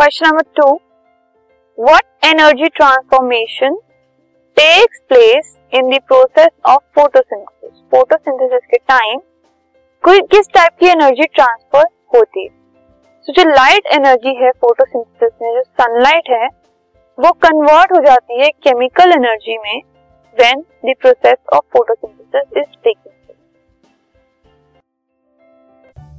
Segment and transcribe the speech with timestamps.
[0.00, 0.66] Question number two
[1.78, 3.74] what energy transformation
[4.56, 9.20] takes place in the process of photosynthesis photosynthesis के time
[10.04, 11.84] किस type की energy transfer
[12.14, 12.48] होती है?
[13.28, 16.46] तो जो लाइट एनर्जी है फोटोसिंथेसिस में, जो सनलाइट है,
[17.18, 19.80] वो कन्वर्ट हो जाती है केमिकल एनर्जी में
[20.38, 22.69] when the process of photosynthesis is